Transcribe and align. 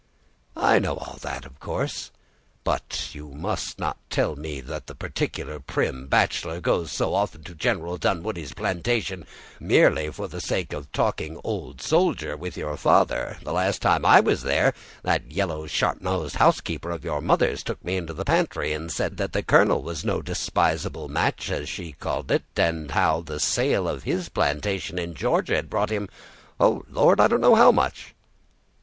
"I 0.57 0.79
know 0.79 0.95
all 0.97 1.19
that, 1.21 1.45
of 1.45 1.59
course; 1.59 2.09
but 2.63 3.09
you 3.13 3.27
must 3.29 3.77
not 3.77 3.97
tell 4.09 4.35
me 4.35 4.59
that 4.59 4.87
the 4.87 4.95
particular, 4.95 5.59
prim 5.59 6.07
bachelor 6.07 6.59
goes 6.59 6.91
so 6.91 7.13
often 7.13 7.43
to 7.43 7.53
General 7.53 7.97
Dunwoodie's 7.99 8.55
plantation 8.55 9.27
merely 9.59 10.11
for 10.11 10.27
the 10.27 10.41
sake 10.41 10.73
of 10.73 10.91
talking 10.91 11.39
old 11.43 11.81
soldier 11.83 12.35
with 12.35 12.57
your 12.57 12.77
father. 12.77 13.37
The 13.43 13.53
last 13.53 13.83
time 13.83 14.03
I 14.03 14.21
was 14.21 14.41
there, 14.41 14.73
that 15.03 15.31
yellow, 15.31 15.67
sharp 15.67 16.01
nosed 16.01 16.37
housekeeper 16.37 16.89
of 16.89 17.05
your 17.05 17.21
mother's 17.21 17.61
took 17.61 17.85
me 17.85 17.95
into 17.95 18.13
the 18.15 18.25
pantry, 18.25 18.73
and 18.73 18.91
said 18.91 19.17
that 19.17 19.33
the 19.33 19.43
colonel 19.43 19.83
was 19.83 20.03
no 20.03 20.23
despisable 20.23 21.09
match, 21.09 21.51
as 21.51 21.69
she 21.69 21.91
called 21.91 22.31
it, 22.31 22.43
and 22.57 22.89
how 22.89 23.21
the 23.21 23.39
sale 23.39 23.87
of 23.87 24.01
his 24.01 24.29
plantation 24.29 24.97
in 24.97 25.13
Georgia 25.13 25.55
had 25.57 25.69
brought 25.69 25.91
him—oh, 25.91 26.85
Lord! 26.89 27.21
I 27.21 27.27
don't 27.27 27.39
know 27.39 27.53
how 27.53 27.71
much." 27.71 28.15